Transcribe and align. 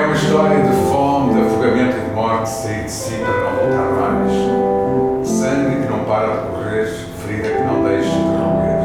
É 0.00 0.06
uma 0.06 0.14
história 0.14 0.62
de 0.62 0.72
fome, 0.90 1.34
de 1.34 1.40
afogamento 1.42 1.98
e 1.98 2.00
de 2.00 2.14
morte, 2.14 2.48
sair 2.48 2.84
de 2.84 2.90
si 2.90 3.16
para 3.16 3.34
não 3.34 3.50
voltar 3.50 4.00
mais. 4.00 5.28
Sangue 5.28 5.82
que 5.82 5.92
não 5.92 6.04
para 6.06 6.26
de 6.26 6.46
correr, 6.48 6.86
ferida 7.18 7.48
que 7.50 7.62
não 7.62 7.84
deixa 7.84 8.08
de 8.08 8.16
romper. 8.16 8.80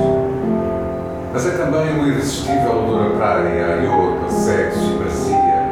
Mas 1.32 1.46
é 1.46 1.52
também 1.52 1.98
um 1.98 2.08
irresistível 2.08 2.84
odor 2.84 3.14
a 3.14 3.18
praia, 3.18 3.66
a 3.66 3.84
iodo, 3.84 4.26
a 4.26 4.30
sexo 4.30 4.92
e 4.92 5.04
bacia. 5.06 5.70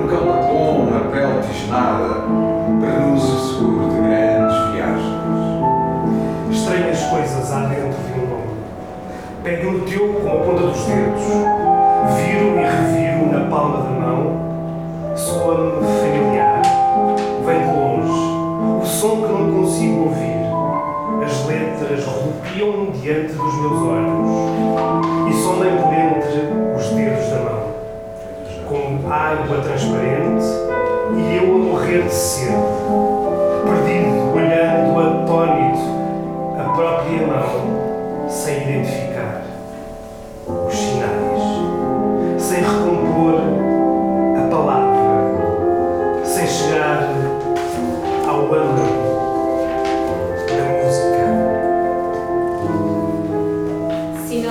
Um 0.00 0.06
calor 0.06 0.42
bom, 0.46 0.86
uma 0.86 1.00
pele 1.10 1.42
tisnada, 1.50 2.22
prenúncio 2.80 3.36
seguro 3.36 3.90
de 3.90 3.96
grandes 3.96 4.56
viagens. 4.74 5.18
Estranhas 6.52 7.02
coisas 7.02 7.52
há 7.52 7.66
dentro 7.66 7.88
de 7.88 8.20
um. 8.20 8.28
Pego 9.42 9.72
no 9.72 9.80
teu 9.80 10.20
com 10.20 10.28
a 10.28 10.36
ponta 10.44 10.62
dos 10.68 10.84
dedos, 10.84 11.24
viro 12.14 12.54
e 12.54 12.62
reviro 12.62 13.32
na 13.32 13.50
palma 13.50 13.82
da 13.82 13.90
mão 13.90 14.37
soa-me 15.18 15.72
familiar, 16.00 16.62
vem 17.44 17.58
de 17.58 17.76
longe, 17.76 18.82
o 18.82 18.86
som 18.86 19.22
que 19.22 19.32
não 19.32 19.52
consigo 19.52 20.04
ouvir. 20.04 20.38
As 21.24 21.46
letras 21.46 22.04
rodopiam 22.04 22.92
diante 22.92 23.32
dos 23.32 23.54
meus 23.60 23.82
olhos 23.82 25.28
e 25.28 25.42
sondem 25.42 25.76
por 25.76 25.92
entre 25.92 26.76
os 26.76 26.86
dedos 26.90 27.28
da 27.30 27.38
mão, 27.40 27.62
como 28.68 29.12
água 29.12 29.58
transparente 29.58 30.46
e 31.16 31.36
eu 31.36 31.54
a 31.54 31.58
morrer 31.58 32.04
de 32.04 32.14
sede, 32.14 32.54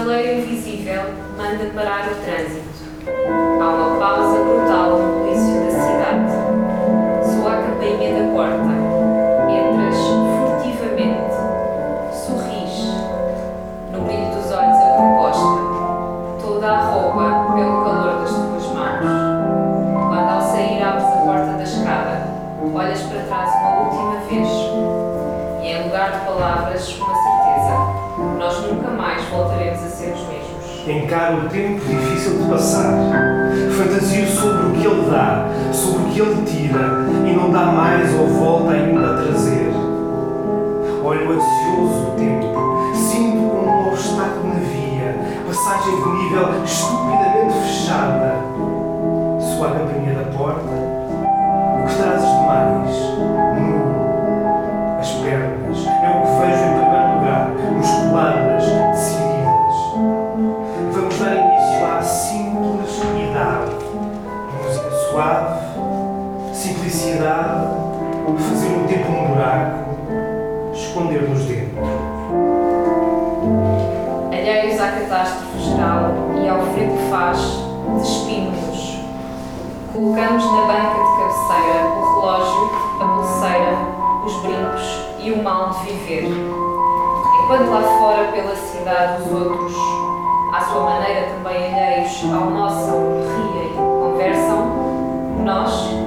Sinaleiro 0.08 0.40
invisível 0.40 1.04
manda 1.36 1.66
parar 1.76 2.10
o 2.10 2.16
trânsito. 2.24 2.64
Há 3.62 3.68
uma 3.68 4.00
pausa 4.00 4.42
brutal 4.42 5.00
no 5.00 5.20
bulício 5.20 5.66
da 5.66 5.72
cidade. 5.72 6.32
Soa 7.30 7.52
a 7.52 7.62
campainha 7.62 8.24
da 8.24 8.32
porta. 8.32 8.77
Mesmos. 31.08 31.18
Encaro 31.18 31.46
o 31.46 31.50
tempo 31.50 31.80
difícil 31.86 32.38
de 32.38 32.50
passar. 32.50 32.92
Fantasio 33.78 34.28
sobre 34.28 34.68
o 34.68 34.72
que 34.74 34.86
ele 34.86 35.10
dá, 35.10 35.48
sobre 35.72 36.04
o 36.04 36.06
que 36.12 36.20
ele 36.20 36.44
tira 36.46 37.08
e 37.26 37.34
não 37.34 37.50
dá 37.50 37.66
mais 37.68 38.14
ou 38.20 38.28
volta 38.28 38.74
ainda 38.74 39.14
a 39.14 39.24
trazer. 39.24 39.72
Olho 41.04 41.32
ansioso 41.32 42.10
o 42.10 42.16
tempo, 42.18 42.94
sinto 42.94 43.38
como 43.38 43.70
um 43.70 43.88
obstáculo 43.88 44.50
na 44.50 44.60
via, 44.60 45.16
passagem 45.48 45.96
de 45.96 46.10
nível 46.10 46.64
estupidamente 46.66 47.54
fechada. 47.64 48.36
Soa 49.40 49.70
a 49.70 49.72
campainha 49.72 50.14
da 50.14 50.38
porta. 50.38 50.62
O 50.62 51.88
que 51.88 51.96
trazes 51.96 52.28
de 52.28 53.47
simplicidade, 67.38 67.78
fazer 68.38 68.70
no 68.70 68.88
tempo 68.88 69.12
um 69.12 69.28
buraco, 69.28 70.74
esconder-nos 70.74 71.46
dentro. 71.46 71.78
Alheios 74.32 74.80
à 74.80 74.92
catástrofe 74.92 75.60
geral 75.60 76.12
e 76.42 76.50
ao 76.50 76.62
frio 76.62 76.92
que 76.92 77.10
faz, 77.10 77.40
despimos-nos. 78.00 78.98
Colocamos 79.94 80.46
na 80.46 80.62
banca 80.62 81.00
de 81.04 81.12
cabeceira 81.18 81.86
o 81.86 82.22
relógio, 82.22 82.72
a 83.02 83.06
pulseira, 83.06 83.78
os 84.26 84.34
brincos 84.42 85.00
e 85.20 85.32
o 85.32 85.44
mal 85.44 85.70
de 85.70 85.92
viver. 85.92 86.26
Enquanto 87.44 87.70
lá 87.70 87.82
fora 88.00 88.32
pela 88.32 88.56
cidade 88.56 89.22
os 89.24 89.32
outros, 89.32 89.74
à 90.54 90.62
sua 90.62 90.82
maneira 90.82 91.28
também 91.30 91.74
alheios 91.74 92.24
nosso, 92.24 92.92
riem, 92.92 93.74
conversam, 93.76 94.68
nós 95.44 96.07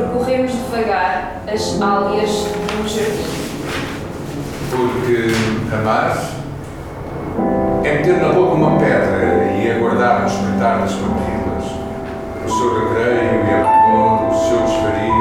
percorremos 0.00 0.52
devagar 0.52 1.42
as 1.46 1.72
de 1.72 2.76
um 2.76 2.88
jardim. 2.88 3.40
Porque 4.70 5.74
amar 5.74 6.16
é 7.84 7.92
meter 7.98 8.20
na 8.20 8.32
boca 8.32 8.54
uma 8.54 8.78
pedra 8.78 9.52
e 9.52 9.70
aguardar 9.70 10.20
no 10.22 10.26
espreitar 10.26 10.80
das 10.80 10.92
papilas, 10.92 11.64
o 12.44 12.48
seu 12.48 12.88
recreio 12.88 13.44
e 13.44 13.52
abandono, 13.52 14.30
o 14.30 14.48
seu 14.48 14.58
desvario. 14.62 15.20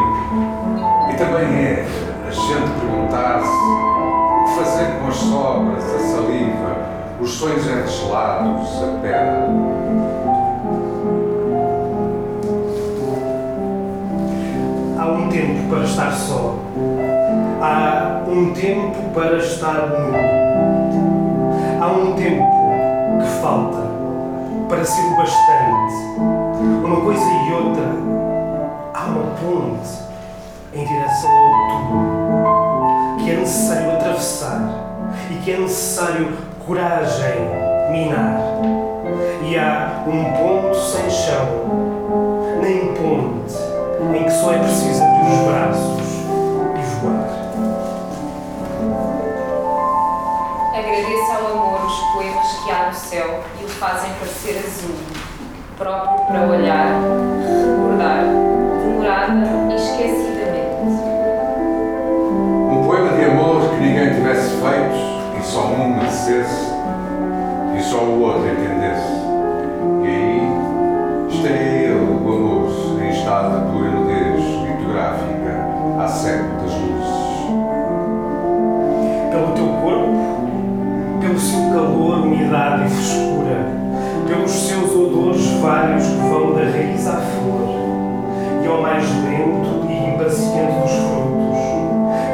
E 1.10 1.18
também 1.18 1.66
é 1.66 1.86
a 2.28 2.32
gente 2.32 2.72
perguntar-se 2.80 3.50
o 3.50 4.44
que 4.46 4.56
fazer 4.56 5.00
com 5.00 5.08
as 5.08 5.16
sobras, 5.16 5.84
a 5.84 6.00
saliva, 6.00 6.78
os 7.20 7.32
sonhos 7.32 7.68
enregelados, 7.68 8.84
a 8.84 9.00
pedra. 9.02 10.49
Tempo 15.40 15.70
para 15.70 15.84
estar 15.86 16.12
só. 16.12 16.56
Há 17.62 18.24
um 18.28 18.54
tempo 18.54 19.10
para 19.14 19.38
estar 19.38 19.88
nu. 19.88 20.14
Há 21.82 21.88
um 21.88 22.14
tempo 22.14 22.44
que 23.22 23.42
falta 23.42 23.88
para 24.68 24.84
ser 24.84 25.02
o 25.02 25.16
bastante. 25.16 25.94
Uma 26.84 27.02
coisa 27.02 27.22
e 27.22 27.54
outra. 27.54 27.84
Há 28.94 29.06
uma 29.06 29.32
ponte 29.38 29.90
em 30.74 30.86
direção 30.86 31.32
ao 31.32 31.70
tudo 31.70 33.24
que 33.24 33.32
é 33.32 33.36
necessário 33.38 33.92
atravessar 33.94 34.62
e 35.32 35.36
que 35.36 35.52
é 35.52 35.58
necessário 35.58 36.34
coragem 36.66 37.40
minar. 37.92 38.42
E 39.48 39.58
há 39.58 40.04
um 40.06 40.24
ponto 40.34 40.76
sem 40.76 41.10
chão, 41.10 41.48
nem 42.62 42.94
ponte, 42.94 43.56
em 44.16 44.24
que 44.24 44.32
só 44.32 44.54
é 44.54 44.60
preciso 44.60 44.99
próprio 55.80 56.26
para 56.26 56.46
olhar, 56.46 57.00
recordar, 57.48 58.26
demorada 58.84 59.50
e 59.72 59.76
esquecidamente. 59.76 61.02
Um 62.70 62.84
poema 62.86 63.18
de 63.18 63.24
amor 63.24 63.70
que 63.70 63.78
ninguém 63.78 64.14
tivesse 64.14 64.58
feito 64.58 65.40
e 65.40 65.42
só 65.42 65.68
um 65.68 65.96
merecesse 65.96 66.74
e 67.78 67.82
só 67.82 68.04
o 68.04 68.22
outro 68.22 68.46
entendesse. 68.46 69.08
E 70.04 70.08
aí 70.08 71.28
estaria 71.30 71.62
ele, 71.62 71.94
o 71.94 72.28
amor, 72.28 73.02
em 73.02 73.10
estado 73.10 73.58
de 73.58 73.72
pura 73.72 73.90
nudez 73.90 74.44
litográfica, 74.68 75.66
há 75.98 76.08
século 76.10 76.62
das 76.62 76.74
luzes. 76.74 77.20
Pelo 79.32 79.54
teu 79.54 79.68
corpo, 79.82 80.20
pelo 81.22 81.40
seu 81.40 81.72
calor, 81.72 82.26
umidade 82.26 82.86
e 82.86 82.90
frescura, 82.90 83.79
pelos 84.30 84.52
seus 84.52 84.92
odores 84.92 85.44
vários 85.60 86.06
que 86.06 86.30
vão 86.30 86.54
da 86.54 86.62
raiz 86.62 87.08
à 87.08 87.14
flor, 87.14 87.68
e 88.64 88.68
ao 88.68 88.80
mais 88.80 89.04
lento 89.24 89.88
e 89.90 90.14
impaciente 90.14 90.80
dos 90.82 90.92
frutos, 90.92 91.58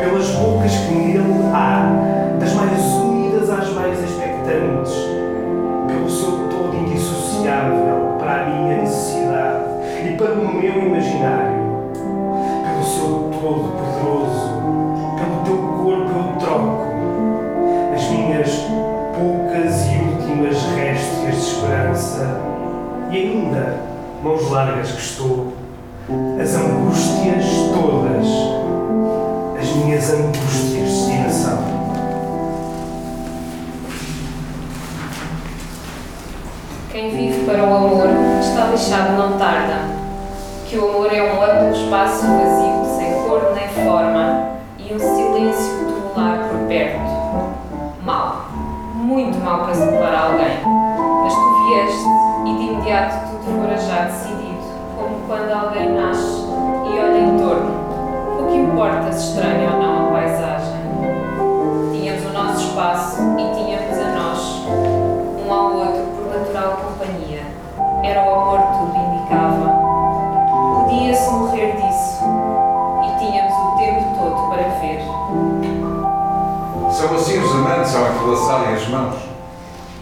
pelas 0.03 0.29
bocas 0.31 0.75
que 0.75 0.93
nele 0.93 1.23
há, 1.53 2.35
das 2.37 2.53
mais 2.53 2.83
úmidas 2.95 3.49
às 3.49 3.69
mais 3.71 3.97
expectantes, 4.03 4.93
pelo 5.87 6.09
seu 6.09 6.49
todo 6.49 6.75
indissociável 6.85 8.17
para 8.19 8.41
a 8.41 8.45
minha 8.49 8.81
necessidade 8.81 9.63
e 10.05 10.17
para 10.17 10.33
o 10.33 10.53
meu 10.53 10.87
imaginário, 10.87 11.54
esperança 22.05 22.41
e 23.09 23.17
ainda, 23.17 23.79
mãos 24.21 24.51
largas 24.51 24.91
que 24.91 25.01
estou, 25.01 25.53
as 26.41 26.55
angústias 26.55 27.45
todas, 27.73 28.27
as 29.59 29.75
minhas 29.75 30.13
angústias 30.13 30.69
de 30.69 30.81
destinação. 30.81 31.57
Quem 36.91 37.09
vive 37.09 37.45
para 37.45 37.63
o 37.63 37.75
amor 37.75 38.07
está 38.39 38.67
deixado 38.67 39.17
não 39.17 39.37
tarda. 39.37 39.95
Que 40.67 40.77
o 40.77 40.89
amor 40.89 41.13
é 41.13 41.21
um 41.21 41.41
amplo 41.41 41.71
espaço 41.71 42.25
vazio, 42.25 42.97
sem 42.97 43.13
cor 43.23 43.53
nem 43.53 43.85
forma, 43.85 44.49
e 44.79 44.93
um 44.93 44.99
silêncio 44.99 45.73
tubular 45.85 46.49
por 46.49 46.67
perto. 46.67 46.99
Mal, 48.03 48.45
muito 48.95 49.37
mal 49.43 49.65
para 49.65 49.75
separar 49.75 50.31
alguém. 50.31 50.94
Imediato 52.85 53.31
tudo 53.31 53.61
fora 53.61 53.77
já 53.77 54.05
decidido, 54.05 54.61
como 54.95 55.27
quando 55.27 55.51
alguém 55.51 55.89
nasce 55.89 56.45
e 56.85 56.99
olha 56.99 57.17
em 57.17 57.37
torno. 57.39 57.85
O 58.39 58.47
que 58.47 58.57
importa 58.57 59.11
se 59.11 59.29
estranha 59.29 59.71
ou 59.73 59.81
não 59.81 60.07
a 60.07 60.11
paisagem? 60.11 60.75
Tínhamos 61.91 62.25
o 62.25 62.33
nosso 62.33 62.67
espaço 62.67 63.21
e 63.39 63.55
tínhamos 63.55 63.97
a 63.97 64.07
nós, 64.11 64.39
um 65.43 65.51
ao 65.51 65.73
outro 65.73 66.03
por 66.15 66.37
natural 66.37 66.77
companhia. 66.77 67.41
Era 68.03 68.23
o 68.23 68.33
amor 68.35 68.59
tudo 68.77 68.95
indicava. 68.95 69.67
Podia-se 70.83 71.31
morrer 71.31 71.71
disso 71.77 72.23
e 73.03 73.17
tínhamos 73.17 73.53
o 73.53 73.77
tempo 73.77 74.15
todo 74.19 74.49
para 74.49 74.63
ver. 74.79 75.01
São 76.91 77.15
assim 77.15 77.39
os 77.39 77.51
amantes 77.51 77.95
ao 77.95 78.07
entrelaçarem 78.11 78.75
as 78.75 78.87
mãos. 78.89 79.15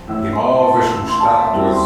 Imóveis 0.09 0.85
como 0.85 1.07
estátuas 1.07 1.82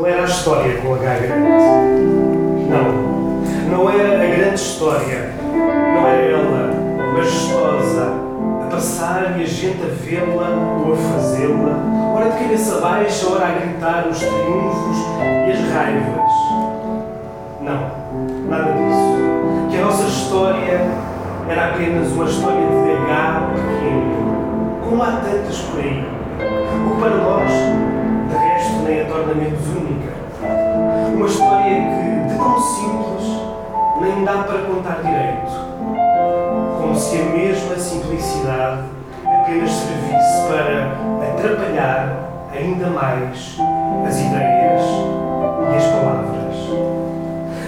Não 0.00 0.06
era 0.06 0.22
a 0.22 0.24
história 0.24 0.78
com 0.78 0.94
H 0.94 1.02
grande. 1.02 1.42
Não. 2.70 3.10
Não 3.70 3.90
era 3.90 4.14
a 4.14 4.34
grande 4.34 4.54
história. 4.54 5.34
Não 5.44 6.08
era 6.08 6.22
ela, 6.22 6.70
majestosa, 7.12 8.14
a 8.62 8.70
passar 8.70 9.38
e 9.38 9.42
a 9.42 9.46
gente 9.46 9.82
a 9.82 9.92
vê-la 10.02 10.56
ou 10.86 10.94
a 10.94 10.96
fazê-la, 10.96 12.14
ora 12.16 12.30
de 12.30 12.38
cabeça 12.38 12.80
baixa, 12.80 13.28
ora 13.28 13.46
a 13.46 13.50
gritar 13.50 14.06
os 14.08 14.18
triunfos 14.20 14.96
e 15.46 15.52
as 15.52 15.70
raivas. 15.70 16.32
Não, 17.60 17.90
nada 18.48 18.72
disso. 18.72 19.68
Que 19.70 19.76
a 19.76 19.84
nossa 19.84 20.04
história 20.04 20.80
era 21.46 21.74
apenas 21.74 22.10
uma 22.12 22.24
história 22.24 22.66
de 22.66 22.90
H 22.90 23.50
pequeno, 23.52 24.80
como 24.82 25.02
há 25.02 25.20
tantas 25.22 25.58
por 25.58 25.78
aí. 25.78 26.08
O 26.86 26.94
que 26.94 27.00
para 27.02 27.16
nós, 27.16 27.89
menos 29.34 29.66
única. 29.68 30.12
Uma 31.14 31.26
história 31.26 31.74
que, 31.74 32.28
de 32.28 32.36
tão 32.36 32.60
simples, 32.60 33.40
nem 34.00 34.24
dá 34.24 34.44
para 34.44 34.58
contar 34.62 35.00
direito. 35.02 35.70
Como 36.80 36.96
se 36.96 37.20
a 37.20 37.24
mesma 37.24 37.76
simplicidade 37.76 38.82
apenas 39.24 39.70
servisse 39.70 40.42
para 40.48 40.96
atrapalhar 41.32 42.30
ainda 42.54 42.86
mais 42.88 43.56
as 44.06 44.20
ideias 44.20 44.82
e 45.72 45.76
as 45.76 45.84
palavras. 45.84 46.40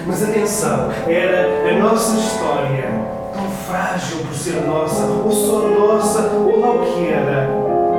Mas 0.05 0.23
atenção, 0.23 0.89
era 1.07 1.69
a 1.69 1.79
nossa 1.79 2.17
história, 2.17 2.89
tão 3.33 3.49
frágil 3.65 4.17
por 4.25 4.33
ser 4.33 4.61
nossa, 4.65 5.05
ou 5.05 5.31
só 5.31 5.67
nossa, 5.67 6.21
ou 6.33 6.59
lá 6.59 6.71
o 6.71 6.79
que 6.79 7.07
era, 7.07 7.47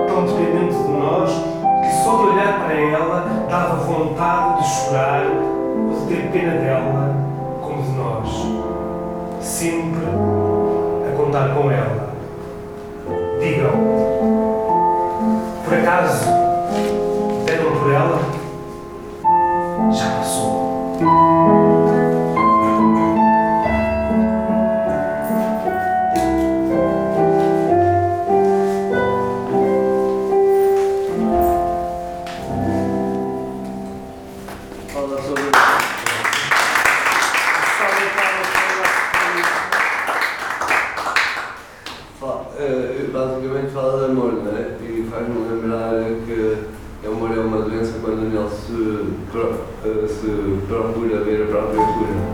tão 0.07 0.27
dependente 0.27 0.75
de 0.75 0.89
nós, 0.91 1.31
só 2.05 2.17
de 2.17 2.23
olhar 2.25 2.61
para 2.61 2.75
ela 2.75 3.47
dava 3.49 3.77
vontade 3.77 4.63
de 4.63 4.69
chorar 4.69 5.23
ou 5.25 6.01
de 6.01 6.15
ter 6.15 6.31
pena 6.31 6.61
dela, 6.61 7.17
como 7.63 7.83
de 7.83 7.93
nós. 7.93 8.47
Sempre 9.41 10.05
a 10.05 11.17
contar 11.17 11.55
com 11.55 11.71
ela. 11.71 12.13
Digam, 13.41 13.73
por 15.65 15.75
acaso 15.79 16.34
Basicamente 43.13 43.73
fala 43.73 43.99
de 43.99 44.13
amor, 44.13 44.33
não 44.33 44.57
é? 44.57 44.77
E 44.83 45.07
faz-me 45.11 45.39
lembrar 45.49 46.03
que 46.27 47.07
o 47.07 47.13
amor 47.13 47.31
é 47.31 47.41
uma 47.41 47.63
doença 47.63 47.99
quando 48.03 48.29
nele 48.29 48.49
se, 48.51 49.37
eh, 49.85 50.07
se 50.09 50.67
procura 50.67 51.21
ver 51.23 51.43
a 51.43 51.47
própria 51.47 51.87
cura. 51.87 52.34